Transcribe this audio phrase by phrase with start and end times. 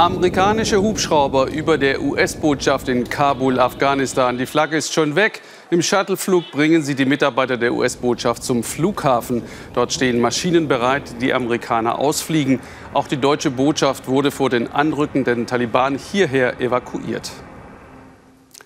[0.00, 4.38] Amerikanische Hubschrauber über der US-Botschaft in Kabul, Afghanistan.
[4.38, 5.42] Die Flagge ist schon weg.
[5.68, 9.42] Im Shuttleflug bringen sie die Mitarbeiter der US-Botschaft zum Flughafen.
[9.74, 12.60] Dort stehen Maschinen bereit, die Amerikaner ausfliegen.
[12.94, 17.30] Auch die deutsche Botschaft wurde vor den anrückenden Taliban hierher evakuiert.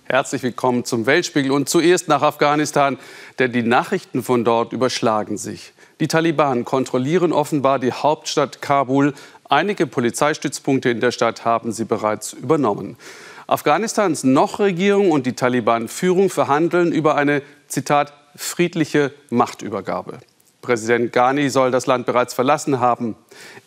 [0.07, 2.97] Herzlich willkommen zum Weltspiegel und zuerst nach Afghanistan,
[3.39, 5.73] denn die Nachrichten von dort überschlagen sich.
[5.99, 9.13] Die Taliban kontrollieren offenbar die Hauptstadt Kabul.
[9.47, 12.97] Einige Polizeistützpunkte in der Stadt haben sie bereits übernommen.
[13.47, 20.17] Afghanistans Noch-Regierung und die Taliban-Führung verhandeln über eine, Zitat, friedliche Machtübergabe.
[20.63, 23.15] Präsident Ghani soll das Land bereits verlassen haben.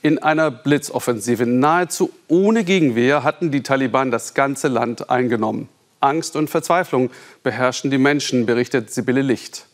[0.03, 5.69] In einer Blitzoffensive nahezu ohne Gegenwehr hatten die Taliban das ganze Land eingenommen.
[6.01, 7.11] Angst und Verzweiflung
[7.45, 9.67] beherrschen die Menschen, berichtet Sibylle Licht.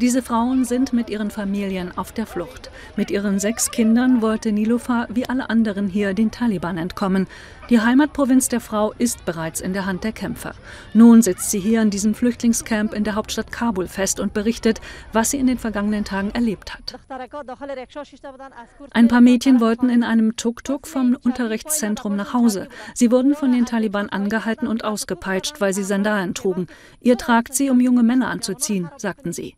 [0.00, 2.70] Diese Frauen sind mit ihren Familien auf der Flucht.
[2.94, 7.26] Mit ihren sechs Kindern wollte Nilofa wie alle anderen hier den Taliban entkommen.
[7.68, 10.54] Die Heimatprovinz der Frau ist bereits in der Hand der Kämpfer.
[10.94, 14.80] Nun sitzt sie hier in diesem Flüchtlingscamp in der Hauptstadt Kabul fest und berichtet,
[15.12, 16.96] was sie in den vergangenen Tagen erlebt hat.
[18.92, 22.68] Ein paar Mädchen wollten in einem Tuk-Tuk vom Unterrichtszentrum nach Hause.
[22.94, 26.68] Sie wurden von den Taliban angehalten und ausgepeitscht, weil sie Sandalen trugen.
[27.00, 29.57] Ihr tragt sie, um junge Männer anzuziehen, sagten sie.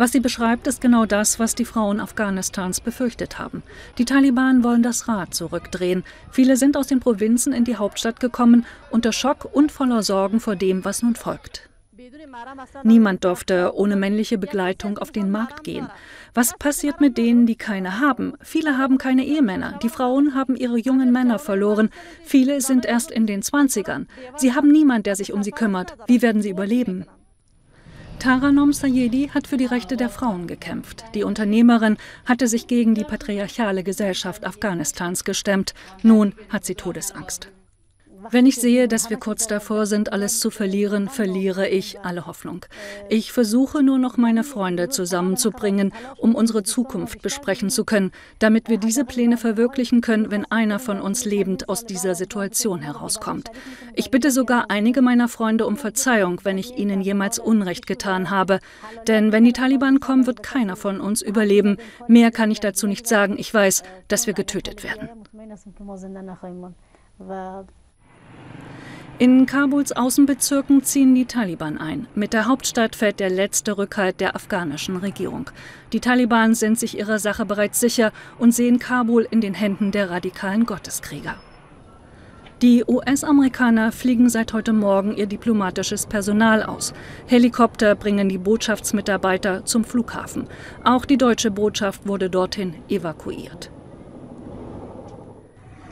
[0.00, 3.62] Was sie beschreibt, ist genau das, was die Frauen Afghanistans befürchtet haben.
[3.98, 6.04] Die Taliban wollen das Rad zurückdrehen.
[6.30, 10.56] Viele sind aus den Provinzen in die Hauptstadt gekommen, unter Schock und voller Sorgen vor
[10.56, 11.68] dem, was nun folgt.
[12.82, 15.90] Niemand durfte ohne männliche Begleitung auf den Markt gehen.
[16.32, 18.32] Was passiert mit denen, die keine haben?
[18.40, 19.78] Viele haben keine Ehemänner.
[19.82, 21.90] Die Frauen haben ihre jungen Männer verloren.
[22.24, 24.08] Viele sind erst in den Zwanzigern.
[24.36, 25.94] Sie haben niemand, der sich um sie kümmert.
[26.06, 27.04] Wie werden sie überleben?
[28.20, 31.04] Taranom Sayedi hat für die Rechte der Frauen gekämpft.
[31.14, 35.72] Die Unternehmerin hatte sich gegen die patriarchale Gesellschaft Afghanistans gestemmt.
[36.02, 37.50] Nun hat sie Todesangst.
[38.30, 42.66] Wenn ich sehe, dass wir kurz davor sind, alles zu verlieren, verliere ich alle Hoffnung.
[43.08, 48.78] Ich versuche nur noch meine Freunde zusammenzubringen, um unsere Zukunft besprechen zu können, damit wir
[48.78, 53.50] diese Pläne verwirklichen können, wenn einer von uns lebend aus dieser Situation herauskommt.
[53.94, 58.60] Ich bitte sogar einige meiner Freunde um Verzeihung, wenn ich ihnen jemals Unrecht getan habe.
[59.06, 61.78] Denn wenn die Taliban kommen, wird keiner von uns überleben.
[62.08, 63.36] Mehr kann ich dazu nicht sagen.
[63.38, 65.08] Ich weiß, dass wir getötet werden.
[69.20, 72.06] In Kabuls Außenbezirken ziehen die Taliban ein.
[72.14, 75.50] Mit der Hauptstadt fällt der letzte Rückhalt der afghanischen Regierung.
[75.92, 80.08] Die Taliban sind sich ihrer Sache bereits sicher und sehen Kabul in den Händen der
[80.08, 81.36] radikalen Gotteskrieger.
[82.62, 86.94] Die US-Amerikaner fliegen seit heute Morgen ihr diplomatisches Personal aus.
[87.26, 90.46] Helikopter bringen die Botschaftsmitarbeiter zum Flughafen.
[90.82, 93.70] Auch die deutsche Botschaft wurde dorthin evakuiert.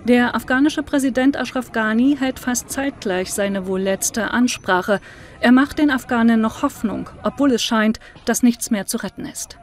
[0.09, 5.03] Der afghanische Präsident Ashraf Ghani hält fast zeitgleich seine wohl letzte Ansprache.
[5.41, 9.59] Er macht den Afghanen noch Hoffnung, obwohl es scheint, dass nichts mehr zu retten ist.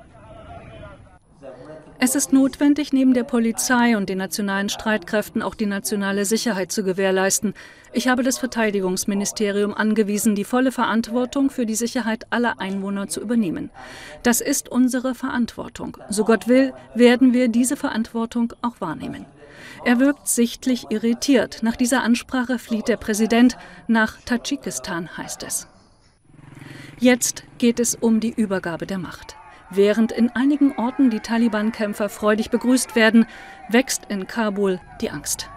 [1.97, 6.83] Es ist notwendig, neben der Polizei und den nationalen Streitkräften auch die nationale Sicherheit zu
[6.83, 7.55] gewährleisten.
[7.91, 13.71] Ich habe das Verteidigungsministerium angewiesen, die volle Verantwortung für die Sicherheit aller Einwohner zu übernehmen.
[14.21, 15.97] Das ist unsere Verantwortung.
[16.09, 19.25] So Gott will, werden wir diese Verantwortung auch wahrnehmen.
[19.85, 21.59] Er wirkt sichtlich irritiert.
[21.61, 23.55] Nach dieser Ansprache flieht der Präsident
[23.87, 25.67] nach Tadschikistan, heißt es.
[26.99, 29.35] Jetzt geht es um die Übergabe der Macht.
[29.69, 33.27] Während in einigen Orten die Taliban-Kämpfer freudig begrüßt werden,
[33.69, 35.49] wächst in Kabul die Angst.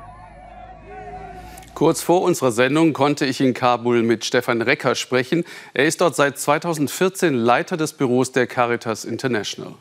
[1.72, 5.44] Kurz vor unserer Sendung konnte ich in Kabul mit Stefan Recker sprechen.
[5.72, 9.74] Er ist dort seit 2014 Leiter des Büros der Caritas International.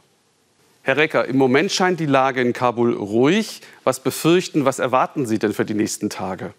[0.87, 3.59] Herr Recker, im Moment scheint die Lage in Kabul ruhig.
[3.83, 6.53] Was befürchten, was erwarten Sie denn für die nächsten Tage?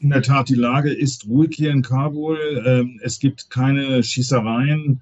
[0.00, 2.64] In der Tat, die Lage ist ruhig hier in Kabul.
[2.66, 5.00] Ähm, es gibt keine Schießereien,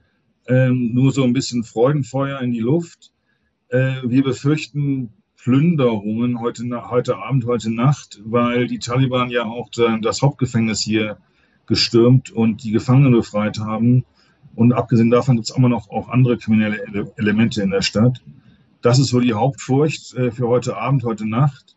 [0.49, 3.11] ähm, nur so ein bisschen Freudenfeuer in die Luft.
[3.71, 9.71] Äh, wir befürchten Plünderungen heute, heute Abend, heute Nacht, weil die Taliban ja auch
[10.03, 11.17] das Hauptgefängnis hier
[11.65, 14.05] gestürmt und die Gefangenen befreit haben.
[14.55, 18.21] Und abgesehen davon gibt es immer noch auch andere kriminelle Elemente in der Stadt.
[18.81, 21.77] Das ist wohl die Hauptfurcht äh, für heute Abend, heute Nacht.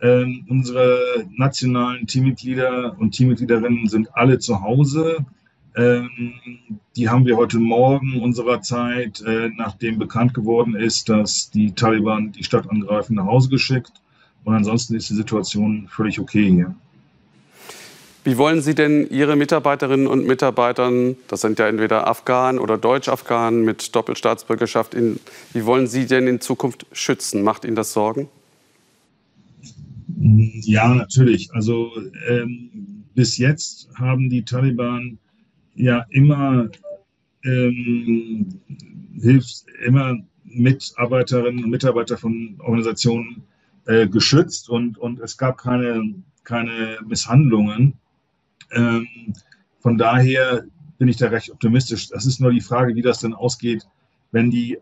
[0.00, 5.26] Ähm, unsere nationalen Teammitglieder und Teammitgliederinnen sind alle zu Hause.
[5.76, 6.10] Ähm,
[6.96, 12.32] die haben wir heute Morgen unserer Zeit, äh, nachdem bekannt geworden ist, dass die Taliban
[12.32, 13.92] die Stadt angreifen, nach Hause geschickt.
[14.44, 16.74] Und ansonsten ist die Situation völlig okay hier.
[18.22, 23.64] Wie wollen Sie denn Ihre Mitarbeiterinnen und Mitarbeitern, das sind ja entweder Afghanen oder Deutsch-Afghanen
[23.64, 25.18] mit Doppelstaatsbürgerschaft, in,
[25.52, 27.42] wie wollen Sie denn in Zukunft schützen?
[27.42, 28.28] Macht Ihnen das Sorgen?
[30.16, 31.48] Ja, natürlich.
[31.52, 31.90] Also
[32.28, 35.18] ähm, bis jetzt haben die Taliban
[35.74, 36.68] ja immer
[37.44, 38.60] ähm,
[39.20, 43.42] hilft immer Mitarbeiterinnen und Mitarbeiter von Organisationen
[43.86, 46.14] äh, geschützt und, und es gab keine,
[46.44, 47.94] keine Misshandlungen.
[48.72, 49.06] Ähm,
[49.80, 50.64] von daher
[50.98, 52.08] bin ich da recht optimistisch.
[52.08, 53.86] Das ist nur die Frage, wie das denn ausgeht,
[54.32, 54.78] wenn die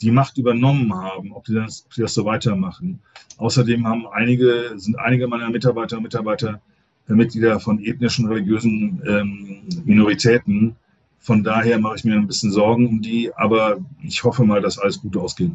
[0.00, 3.00] die Macht übernommen haben, ob die das, ob die das so weitermachen.
[3.36, 6.60] Außerdem haben einige, sind einige meiner Mitarbeiter und Mitarbeiter
[7.08, 10.76] äh, Mitglieder von ethnischen, religiösen ähm, Minoritäten.
[11.18, 14.78] Von daher mache ich mir ein bisschen Sorgen um die, aber ich hoffe mal, dass
[14.78, 15.50] alles gut ausgeht.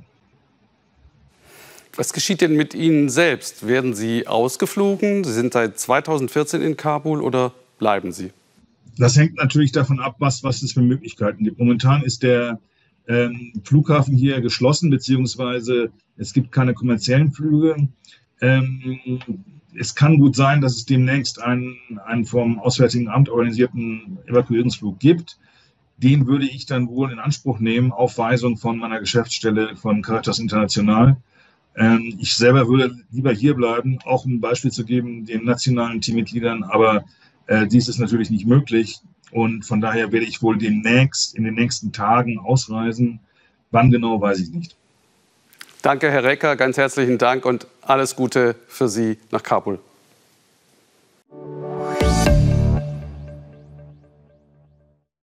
[1.96, 3.68] Was geschieht denn mit Ihnen selbst?
[3.68, 5.24] Werden Sie ausgeflogen?
[5.24, 8.32] Sie sind seit 2014 in Kabul oder bleiben Sie?
[8.98, 11.60] Das hängt natürlich davon ab, was, was es für Möglichkeiten gibt.
[11.60, 12.60] Momentan ist der
[13.08, 17.88] ähm, Flughafen hier geschlossen, beziehungsweise es gibt keine kommerziellen Flüge.
[18.42, 19.00] Ähm,
[19.78, 25.38] es kann gut sein, dass es demnächst einen, einen vom Auswärtigen Amt organisierten Evakuierungsflug gibt.
[25.98, 30.40] Den würde ich dann wohl in Anspruch nehmen, auf Weisung von meiner Geschäftsstelle von Caritas
[30.40, 31.18] International.
[31.76, 36.64] Ähm, ich selber würde lieber hier bleiben, auch ein Beispiel zu geben, den nationalen Teammitgliedern,
[36.64, 37.04] aber
[37.48, 39.00] äh, dies ist natürlich nicht möglich.
[39.32, 43.20] Und von daher werde ich wohl demnächst, in den nächsten Tagen ausreisen.
[43.72, 44.76] Wann genau, weiß ich nicht.
[45.82, 49.80] Danke, Herr Recker, ganz herzlichen Dank und alles Gute für Sie nach Kabul.